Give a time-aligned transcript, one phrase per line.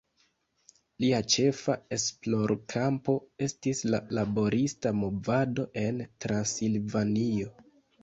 [1.03, 3.15] Lia ĉefa esplorkampo
[3.49, 7.59] estis la laborista movado en Transilvanio.